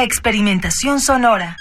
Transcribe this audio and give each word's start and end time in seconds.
Experimentación 0.00 1.00
sonora. 1.00 1.56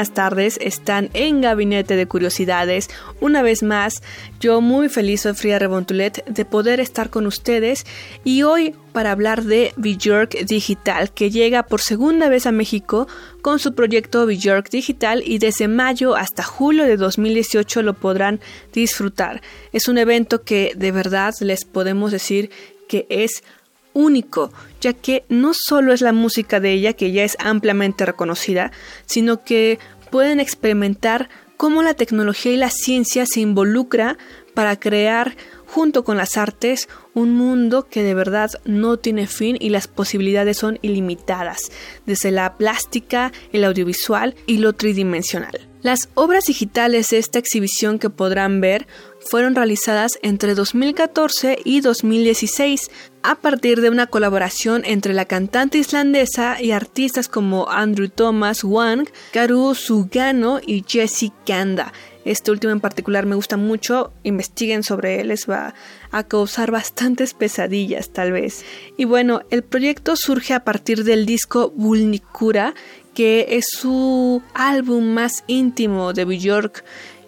Buenas 0.00 0.14
tardes, 0.14 0.58
están 0.62 1.10
en 1.12 1.42
Gabinete 1.42 1.94
de 1.94 2.06
Curiosidades. 2.06 2.88
Una 3.20 3.42
vez 3.42 3.62
más, 3.62 4.02
yo 4.40 4.62
muy 4.62 4.88
feliz, 4.88 5.20
soy 5.20 5.34
Frida 5.34 5.58
Rebontulet, 5.58 6.24
de 6.24 6.46
poder 6.46 6.80
estar 6.80 7.10
con 7.10 7.26
ustedes 7.26 7.84
y 8.24 8.42
hoy 8.42 8.74
para 8.92 9.10
hablar 9.10 9.42
de 9.42 9.74
Bjork 9.76 10.46
Digital, 10.46 11.12
que 11.12 11.30
llega 11.30 11.64
por 11.64 11.82
segunda 11.82 12.30
vez 12.30 12.46
a 12.46 12.50
México 12.50 13.08
con 13.42 13.58
su 13.58 13.74
proyecto 13.74 14.24
Bjork 14.24 14.70
Digital 14.70 15.22
y 15.22 15.36
desde 15.36 15.68
mayo 15.68 16.16
hasta 16.16 16.44
julio 16.44 16.84
de 16.84 16.96
2018 16.96 17.82
lo 17.82 17.92
podrán 17.92 18.40
disfrutar. 18.72 19.42
Es 19.74 19.86
un 19.86 19.98
evento 19.98 20.44
que 20.44 20.72
de 20.76 20.92
verdad 20.92 21.34
les 21.40 21.66
podemos 21.66 22.10
decir 22.10 22.48
que 22.88 23.06
es 23.10 23.44
único, 23.92 24.52
ya 24.80 24.92
que 24.92 25.24
no 25.28 25.52
solo 25.54 25.92
es 25.92 26.00
la 26.00 26.12
música 26.12 26.60
de 26.60 26.72
ella, 26.72 26.92
que 26.92 27.12
ya 27.12 27.24
es 27.24 27.36
ampliamente 27.40 28.06
reconocida, 28.06 28.72
sino 29.06 29.44
que 29.44 29.78
pueden 30.10 30.40
experimentar 30.40 31.28
cómo 31.56 31.82
la 31.82 31.94
tecnología 31.94 32.52
y 32.52 32.56
la 32.56 32.70
ciencia 32.70 33.26
se 33.26 33.40
involucra 33.40 34.16
para 34.54 34.78
crear 34.78 35.36
junto 35.66 36.04
con 36.04 36.16
las 36.16 36.36
artes 36.36 36.88
un 37.14 37.34
mundo 37.34 37.86
que 37.88 38.02
de 38.02 38.14
verdad 38.14 38.50
no 38.64 38.96
tiene 38.96 39.26
fin 39.26 39.56
y 39.60 39.68
las 39.68 39.86
posibilidades 39.86 40.56
son 40.56 40.78
ilimitadas, 40.82 41.70
desde 42.06 42.30
la 42.30 42.56
plástica, 42.56 43.32
el 43.52 43.64
audiovisual 43.64 44.34
y 44.46 44.58
lo 44.58 44.72
tridimensional. 44.72 45.69
Las 45.82 46.10
obras 46.12 46.44
digitales 46.44 47.08
de 47.08 47.16
esta 47.16 47.38
exhibición 47.38 47.98
que 47.98 48.10
podrán 48.10 48.60
ver 48.60 48.86
fueron 49.18 49.54
realizadas 49.54 50.18
entre 50.22 50.54
2014 50.54 51.58
y 51.64 51.80
2016 51.80 52.90
a 53.22 53.36
partir 53.36 53.80
de 53.80 53.88
una 53.88 54.06
colaboración 54.06 54.82
entre 54.84 55.14
la 55.14 55.24
cantante 55.24 55.78
islandesa 55.78 56.60
y 56.60 56.72
artistas 56.72 57.28
como 57.28 57.70
Andrew 57.70 58.08
Thomas 58.08 58.62
Wang, 58.62 59.08
Karu 59.32 59.74
Sugano 59.74 60.60
y 60.64 60.84
Jesse 60.86 61.32
Kanda. 61.46 61.92
Este 62.26 62.50
último 62.50 62.72
en 62.72 62.80
particular 62.80 63.24
me 63.24 63.34
gusta 63.34 63.56
mucho, 63.56 64.12
investiguen 64.24 64.82
sobre 64.82 65.20
él, 65.20 65.28
les 65.28 65.48
va 65.48 65.74
a 66.10 66.24
causar 66.24 66.70
bastantes 66.70 67.32
pesadillas 67.32 68.10
tal 68.10 68.32
vez. 68.32 68.62
Y 68.98 69.06
bueno, 69.06 69.40
el 69.50 69.62
proyecto 69.62 70.16
surge 70.16 70.52
a 70.52 70.62
partir 70.62 71.04
del 71.04 71.24
disco 71.24 71.72
Vulnicura, 71.74 72.74
que 73.14 73.46
es 73.50 73.66
su 73.70 74.42
álbum 74.54 75.12
más 75.12 75.44
íntimo 75.46 76.12
de 76.12 76.24
Bjork, 76.24 76.84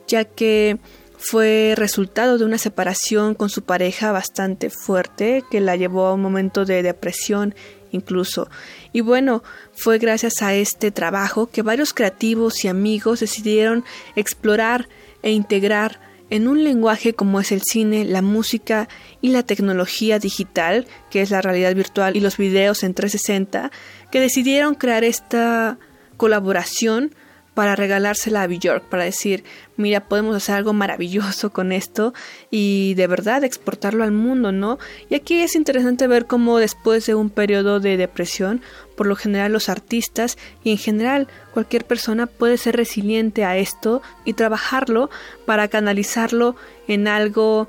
ya 0.06 0.24
que 0.24 0.78
fue 1.18 1.74
resultado 1.76 2.36
de 2.36 2.44
una 2.44 2.58
separación 2.58 3.34
con 3.34 3.48
su 3.48 3.62
pareja 3.62 4.10
bastante 4.10 4.70
fuerte 4.70 5.44
que 5.50 5.60
la 5.60 5.76
llevó 5.76 6.06
a 6.06 6.14
un 6.14 6.22
momento 6.22 6.64
de 6.64 6.82
depresión 6.82 7.54
incluso. 7.92 8.48
Y 8.92 9.02
bueno, 9.02 9.42
fue 9.72 9.98
gracias 9.98 10.42
a 10.42 10.54
este 10.54 10.90
trabajo 10.90 11.48
que 11.48 11.62
varios 11.62 11.92
creativos 11.94 12.64
y 12.64 12.68
amigos 12.68 13.20
decidieron 13.20 13.84
explorar 14.16 14.88
e 15.22 15.30
integrar 15.30 16.00
en 16.32 16.48
un 16.48 16.64
lenguaje 16.64 17.12
como 17.12 17.40
es 17.40 17.52
el 17.52 17.60
cine, 17.60 18.06
la 18.06 18.22
música 18.22 18.88
y 19.20 19.28
la 19.28 19.42
tecnología 19.42 20.18
digital, 20.18 20.86
que 21.10 21.20
es 21.20 21.30
la 21.30 21.42
realidad 21.42 21.74
virtual 21.74 22.16
y 22.16 22.20
los 22.20 22.38
videos 22.38 22.84
en 22.84 22.94
360, 22.94 23.70
que 24.10 24.18
decidieron 24.18 24.74
crear 24.74 25.04
esta 25.04 25.76
colaboración 26.16 27.14
para 27.54 27.76
regalársela 27.76 28.42
a 28.42 28.46
Bjork, 28.46 28.84
para 28.84 29.04
decir, 29.04 29.44
mira, 29.76 30.08
podemos 30.08 30.34
hacer 30.36 30.54
algo 30.54 30.72
maravilloso 30.72 31.50
con 31.50 31.72
esto 31.72 32.14
y 32.50 32.94
de 32.94 33.06
verdad 33.06 33.44
exportarlo 33.44 34.04
al 34.04 34.12
mundo, 34.12 34.52
¿no? 34.52 34.78
Y 35.10 35.14
aquí 35.14 35.40
es 35.40 35.54
interesante 35.54 36.06
ver 36.06 36.26
cómo 36.26 36.58
después 36.58 37.04
de 37.06 37.14
un 37.14 37.28
periodo 37.28 37.78
de 37.78 37.96
depresión, 37.96 38.62
por 38.96 39.06
lo 39.06 39.16
general 39.16 39.52
los 39.52 39.68
artistas 39.68 40.38
y 40.64 40.70
en 40.70 40.78
general 40.78 41.28
cualquier 41.52 41.84
persona 41.84 42.26
puede 42.26 42.56
ser 42.56 42.76
resiliente 42.76 43.44
a 43.44 43.56
esto 43.58 44.00
y 44.24 44.32
trabajarlo 44.32 45.10
para 45.44 45.68
canalizarlo 45.68 46.56
en 46.88 47.06
algo, 47.06 47.68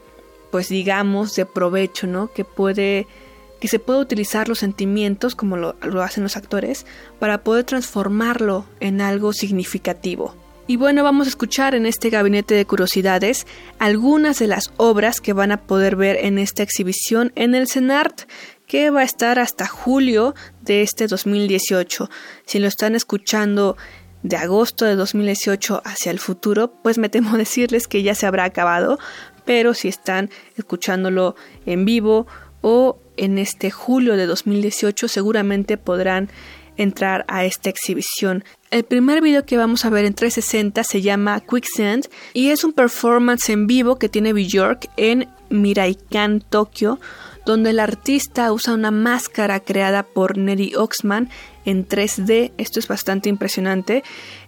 pues 0.52 0.70
digamos, 0.70 1.36
de 1.36 1.46
provecho, 1.46 2.08
¿no? 2.08 2.32
Que 2.32 2.46
puede 2.46 3.06
que 3.64 3.70
se 3.70 3.80
puede 3.80 4.02
utilizar 4.02 4.50
los 4.50 4.60
sentimientos, 4.60 5.36
como 5.36 5.56
lo, 5.56 6.04
hacen 6.04 6.22
los 6.22 6.36
actores, 6.36 6.86
para 7.18 7.46
poder 7.46 7.64
transformarlo 7.64 8.66
en 8.82 9.00
algo 9.00 9.32
significativo. 9.32 10.36
Y 10.68 10.76
bueno, 10.76 11.02
vamos 11.02 11.28
a 11.28 11.30
escuchar 11.30 11.74
en 11.74 11.86
este 11.86 12.10
gabinete 12.10 12.56
de 12.56 12.66
curiosidades 12.66 13.48
algunas 13.80 14.40
de 14.40 14.48
las 14.48 14.74
obras 14.76 15.22
que 15.22 15.32
van 15.32 15.54
a 15.54 15.62
poder 15.62 15.96
ver 15.96 16.18
en 16.26 16.40
esta 16.40 16.62
exhibición 16.62 17.32
en 17.36 17.56
el 17.56 17.70
CENART, 17.70 18.24
que 18.68 18.90
va 18.90 19.00
a 19.00 19.06
estar 19.06 19.40
hasta 19.40 19.66
julio 19.66 20.36
de 20.60 20.82
este 20.82 21.08
2018. 21.08 22.10
Si 22.46 22.60
lo 22.60 22.68
están 22.68 22.96
escuchando 22.96 23.78
de 24.24 24.36
agosto 24.36 24.84
de 24.84 24.98
2018 24.98 25.84
hacia 25.86 26.12
el 26.12 26.20
futuro, 26.20 26.74
pues 26.84 26.98
me 26.98 27.08
temo 27.08 27.38
decirles 27.38 27.88
que 27.88 28.04
ya 28.04 28.14
se 28.14 28.26
habrá 28.26 28.44
acabado, 28.44 29.00
pero 29.46 29.74
si 29.74 29.88
están 29.88 30.32
escuchándolo 30.58 31.38
en 31.66 31.86
vivo 31.86 32.28
o 32.60 33.00
en 33.18 33.38
este 33.38 33.72
julio 33.72 34.18
de 34.18 34.26
2018 34.26 35.08
seguramente 35.08 35.78
podrán 35.78 36.30
entrar 36.78 37.26
a 37.28 37.46
esta 37.46 37.70
exhibición. 37.70 38.44
El 38.72 38.84
primer 38.84 39.22
video 39.22 39.46
que 39.46 39.58
vamos 39.58 39.86
a 39.86 39.90
ver 39.90 40.06
en 40.06 40.14
360 40.14 40.84
se 40.84 41.02
llama 41.02 41.40
Quicksand 41.42 42.08
y 42.34 42.50
es 42.50 42.64
un 42.64 42.74
performance 42.74 43.50
en 43.50 43.68
vivo 43.68 43.98
que 43.98 44.10
tiene 44.10 44.34
Bjork 44.34 44.90
en 44.98 45.28
Miraikan, 45.50 46.42
Tokio, 46.42 47.00
donde 47.46 47.72
el 47.72 47.80
artista 47.80 48.52
usa 48.52 48.74
una 48.74 48.92
máscara 48.92 49.60
creada 49.60 50.04
por 50.04 50.38
Neri 50.38 50.74
Oxman 50.76 51.30
en 51.66 51.88
3D. 51.88 52.54
Esto 52.58 52.80
es 52.80 52.88
bastante 52.88 53.30
impresionante. 53.30 54.04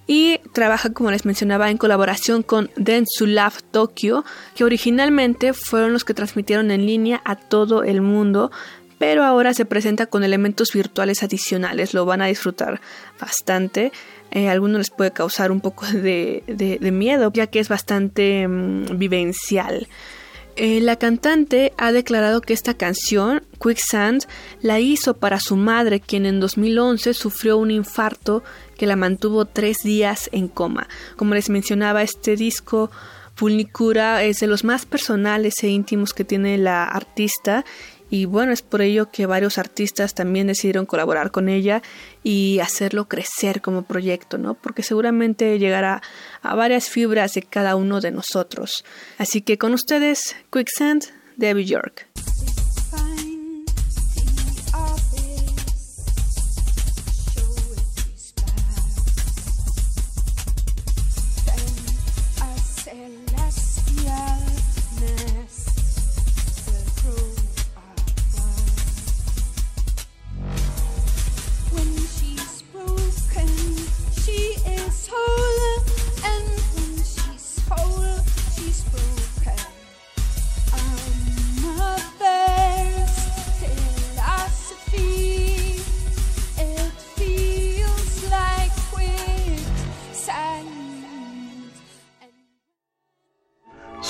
Y 0.07 0.39
trabaja, 0.53 0.91
como 0.91 1.11
les 1.11 1.25
mencionaba, 1.25 1.71
en 1.71 1.77
colaboración 1.77 2.43
con 2.43 2.69
Dentsu 2.75 3.25
Tokyo, 3.71 4.23
que 4.55 4.63
originalmente 4.63 5.53
fueron 5.53 5.93
los 5.93 6.03
que 6.03 6.13
transmitieron 6.13 6.69
en 6.71 6.85
línea 6.85 7.21
a 7.25 7.35
todo 7.35 7.83
el 7.83 8.01
mundo, 8.01 8.51
pero 8.99 9.23
ahora 9.23 9.53
se 9.53 9.65
presenta 9.65 10.05
con 10.05 10.23
elementos 10.23 10.71
virtuales 10.73 11.23
adicionales. 11.23 11.93
Lo 11.93 12.05
van 12.05 12.21
a 12.21 12.27
disfrutar 12.27 12.81
bastante. 13.19 13.91
Eh, 14.31 14.49
algunos 14.49 14.77
les 14.77 14.89
puede 14.89 15.11
causar 15.11 15.51
un 15.51 15.61
poco 15.61 15.85
de, 15.87 16.43
de, 16.47 16.91
miedo, 16.91 17.31
ya 17.33 17.47
que 17.47 17.59
es 17.59 17.69
bastante 17.69 18.47
mmm, 18.47 18.97
vivencial. 18.97 19.87
Eh, 20.57 20.79
la 20.79 20.95
cantante 20.95 21.73
ha 21.77 21.91
declarado 21.91 22.39
que 22.39 22.53
esta 22.53 22.75
canción, 22.75 23.43
Quicksand, 23.61 24.25
la 24.61 24.79
hizo 24.79 25.15
para 25.15 25.39
su 25.39 25.57
madre, 25.57 25.99
quien 25.99 26.25
en 26.25 26.39
2011 26.39 27.13
sufrió 27.13 27.57
un 27.57 27.71
infarto 27.71 28.41
que 28.77 28.87
la 28.87 28.95
mantuvo 28.95 29.45
tres 29.45 29.77
días 29.83 30.29
en 30.31 30.47
coma. 30.47 30.87
Como 31.17 31.33
les 31.33 31.49
mencionaba, 31.49 32.03
este 32.03 32.37
disco 32.37 32.89
Pulnicura 33.35 34.23
es 34.23 34.39
de 34.39 34.47
los 34.47 34.63
más 34.63 34.85
personales 34.85 35.55
e 35.61 35.67
íntimos 35.67 36.13
que 36.13 36.23
tiene 36.23 36.57
la 36.57 36.85
artista 36.85 37.65
y 38.09 38.25
bueno, 38.25 38.51
es 38.51 38.61
por 38.61 38.81
ello 38.81 39.09
que 39.11 39.25
varios 39.25 39.57
artistas 39.57 40.13
también 40.13 40.47
decidieron 40.47 40.85
colaborar 40.85 41.31
con 41.31 41.49
ella 41.49 41.81
y 42.23 42.59
hacerlo 42.59 43.07
crecer 43.07 43.61
como 43.61 43.83
proyecto, 43.83 44.37
¿no? 44.37 44.53
Porque 44.53 44.83
seguramente 44.83 45.57
llegará 45.57 46.01
a 46.41 46.55
varias 46.55 46.89
fibras 46.89 47.33
de 47.33 47.41
cada 47.41 47.75
uno 47.75 48.01
de 48.01 48.11
nosotros. 48.11 48.85
Así 49.17 49.41
que 49.41 49.57
con 49.57 49.73
ustedes, 49.73 50.35
Quicksand, 50.51 51.05
Debbie 51.37 51.65
York. 51.65 52.07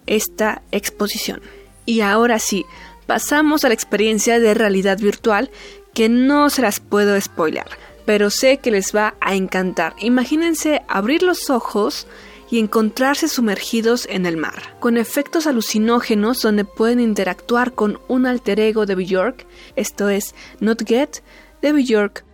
esta 0.06 0.62
exposición. 0.72 1.40
Y 1.86 2.00
ahora 2.00 2.38
sí, 2.38 2.64
pasamos 3.06 3.64
a 3.64 3.68
la 3.68 3.74
experiencia 3.74 4.38
de 4.38 4.54
realidad 4.54 4.98
virtual 4.98 5.50
que 5.94 6.08
no 6.08 6.50
se 6.50 6.62
las 6.62 6.80
puedo 6.80 7.20
spoiler, 7.20 7.66
pero 8.04 8.30
sé 8.30 8.58
que 8.58 8.70
les 8.70 8.94
va 8.94 9.14
a 9.20 9.34
encantar. 9.34 9.94
Imagínense 10.00 10.82
abrir 10.88 11.22
los 11.22 11.50
ojos 11.50 12.06
y 12.50 12.58
encontrarse 12.58 13.28
sumergidos 13.28 14.06
en 14.10 14.26
el 14.26 14.36
mar, 14.36 14.76
con 14.80 14.96
efectos 14.96 15.46
alucinógenos 15.46 16.42
donde 16.42 16.64
pueden 16.64 17.00
interactuar 17.00 17.72
con 17.72 17.98
un 18.08 18.26
alter 18.26 18.60
ego 18.60 18.86
de 18.86 18.94
Bjork, 18.94 19.46
esto 19.76 20.08
es 20.08 20.34
Not 20.60 20.86
Get 20.86 21.22
de 21.62 21.72
Bjork. 21.72 22.24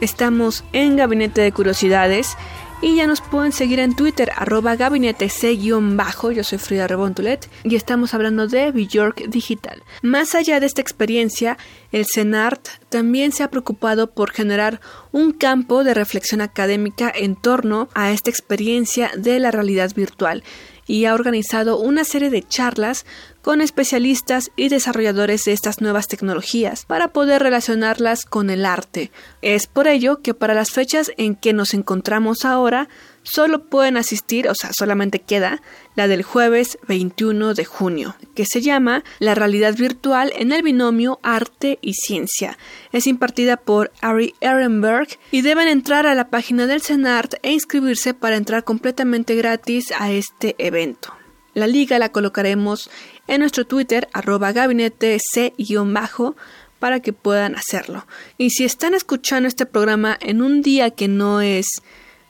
Estamos 0.00 0.64
en 0.72 0.96
Gabinete 0.96 1.42
de 1.42 1.52
Curiosidades 1.52 2.36
y 2.80 2.96
ya 2.96 3.06
nos 3.06 3.20
pueden 3.20 3.52
seguir 3.52 3.80
en 3.80 3.94
Twitter, 3.94 4.30
arroba 4.34 4.74
gabinete 4.74 5.28
C-bajo, 5.28 6.32
yo 6.32 6.42
soy 6.42 6.56
Frida 6.56 6.86
Rebontulet 6.86 7.50
y 7.64 7.76
estamos 7.76 8.14
hablando 8.14 8.46
de 8.46 8.72
Bjork 8.72 9.28
Digital. 9.28 9.82
Más 10.00 10.34
allá 10.34 10.58
de 10.58 10.64
esta 10.64 10.80
experiencia, 10.80 11.58
el 11.92 12.06
CENART 12.06 12.66
también 12.88 13.32
se 13.32 13.42
ha 13.42 13.50
preocupado 13.50 14.10
por 14.10 14.30
generar 14.30 14.80
un 15.12 15.32
campo 15.32 15.84
de 15.84 15.92
reflexión 15.92 16.40
académica 16.40 17.12
en 17.14 17.36
torno 17.36 17.90
a 17.92 18.10
esta 18.10 18.30
experiencia 18.30 19.10
de 19.14 19.38
la 19.38 19.50
realidad 19.50 19.92
virtual 19.94 20.42
y 20.86 21.04
ha 21.04 21.14
organizado 21.14 21.78
una 21.78 22.04
serie 22.04 22.30
de 22.30 22.42
charlas 22.42 23.04
con 23.42 23.60
especialistas 23.60 24.50
y 24.56 24.68
desarrolladores 24.68 25.44
de 25.44 25.52
estas 25.52 25.80
nuevas 25.80 26.08
tecnologías 26.08 26.84
para 26.86 27.08
poder 27.08 27.42
relacionarlas 27.42 28.24
con 28.24 28.50
el 28.50 28.66
arte. 28.66 29.10
Es 29.42 29.66
por 29.66 29.88
ello 29.88 30.20
que 30.22 30.34
para 30.34 30.54
las 30.54 30.70
fechas 30.70 31.12
en 31.16 31.34
que 31.34 31.52
nos 31.52 31.74
encontramos 31.74 32.44
ahora, 32.44 32.88
solo 33.22 33.66
pueden 33.66 33.96
asistir, 33.96 34.48
o 34.48 34.54
sea, 34.54 34.70
solamente 34.72 35.20
queda 35.20 35.62
la 35.94 36.08
del 36.08 36.22
jueves 36.22 36.78
21 36.88 37.54
de 37.54 37.64
junio, 37.64 38.16
que 38.34 38.46
se 38.46 38.60
llama 38.60 39.04
La 39.18 39.34
realidad 39.34 39.76
virtual 39.76 40.32
en 40.36 40.52
el 40.52 40.62
binomio 40.62 41.20
arte 41.22 41.78
y 41.82 41.94
ciencia. 41.94 42.58
Es 42.92 43.06
impartida 43.06 43.56
por 43.56 43.92
Ari 44.00 44.34
Ehrenberg 44.40 45.08
y 45.30 45.42
deben 45.42 45.68
entrar 45.68 46.06
a 46.06 46.14
la 46.14 46.28
página 46.28 46.66
del 46.66 46.82
CENART 46.82 47.34
e 47.42 47.52
inscribirse 47.52 48.14
para 48.14 48.36
entrar 48.36 48.64
completamente 48.64 49.34
gratis 49.34 49.92
a 49.98 50.10
este 50.10 50.54
evento. 50.58 51.19
La 51.54 51.66
liga 51.66 51.98
la 51.98 52.10
colocaremos 52.10 52.90
en 53.26 53.40
nuestro 53.40 53.66
Twitter, 53.66 54.08
arroba 54.12 54.52
gabinete 54.52 55.18
C-bajo, 55.32 56.36
para 56.78 57.00
que 57.00 57.12
puedan 57.12 57.54
hacerlo. 57.54 58.06
Y 58.38 58.50
si 58.50 58.64
están 58.64 58.94
escuchando 58.94 59.46
este 59.46 59.66
programa 59.66 60.16
en 60.20 60.42
un 60.42 60.62
día 60.62 60.90
que 60.90 61.08
no 61.08 61.40
es 61.40 61.82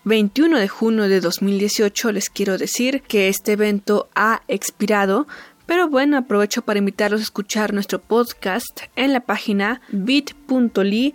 21 0.05 0.59
de 0.59 0.69
junio 0.69 1.09
de 1.09 1.21
2018, 1.21 2.13
les 2.13 2.31
quiero 2.31 2.59
decir 2.59 3.03
que 3.03 3.29
este 3.29 3.53
evento 3.53 4.09
ha 4.15 4.43
expirado. 4.49 5.27
Pero 5.67 5.89
bueno, 5.89 6.19
aprovecho 6.19 6.63
para 6.63 6.81
invitarlos 6.81 7.21
a 7.21 7.25
escuchar 7.25 7.73
nuestro 7.73 8.01
podcast 8.01 8.81
en 8.97 9.13
la 9.13 9.21
página 9.21 9.81
bit.ly 9.93 11.15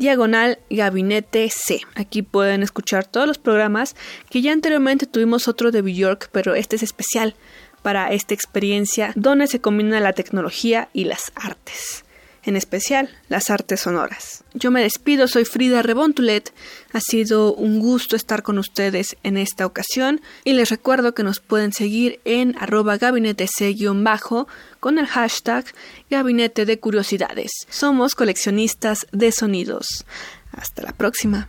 diagonal 0.00 0.58
gabinete 0.70 1.48
C. 1.50 1.82
Aquí 1.94 2.22
pueden 2.22 2.62
escuchar 2.62 3.06
todos 3.06 3.28
los 3.28 3.38
programas 3.38 3.94
que 4.30 4.40
ya 4.40 4.52
anteriormente 4.52 5.06
tuvimos 5.06 5.46
otro 5.46 5.70
de 5.70 5.82
Bjork, 5.82 6.30
pero 6.32 6.54
este 6.54 6.76
es 6.76 6.82
especial 6.82 7.36
para 7.82 8.10
esta 8.10 8.32
experiencia 8.34 9.12
donde 9.14 9.46
se 9.46 9.60
combina 9.60 10.00
la 10.00 10.14
tecnología 10.14 10.88
y 10.94 11.04
las 11.04 11.32
artes, 11.34 12.04
en 12.44 12.56
especial 12.56 13.10
las 13.28 13.50
artes 13.50 13.80
sonoras. 13.80 14.44
Yo 14.54 14.70
me 14.70 14.82
despido, 14.82 15.28
soy 15.28 15.44
Frida 15.44 15.82
Rebontulet, 15.82 16.52
ha 16.92 17.00
sido 17.00 17.54
un 17.54 17.78
gusto 17.80 18.16
estar 18.16 18.42
con 18.42 18.58
ustedes 18.58 19.16
en 19.22 19.36
esta 19.36 19.66
ocasión 19.66 20.20
y 20.44 20.54
les 20.54 20.70
recuerdo 20.70 21.14
que 21.14 21.22
nos 21.22 21.40
pueden 21.40 21.72
seguir 21.72 22.20
en 22.24 22.56
arroba 22.58 22.96
gabinete 22.96 23.46
C-bajo 23.46 24.48
con 24.80 24.98
el 24.98 25.06
hashtag 25.06 25.64
Gabinete 26.08 26.64
de 26.64 26.78
Curiosidades. 26.78 27.50
Somos 27.68 28.14
coleccionistas 28.14 29.06
de 29.12 29.30
sonidos. 29.32 30.04
Hasta 30.52 30.82
la 30.82 30.92
próxima. 30.92 31.48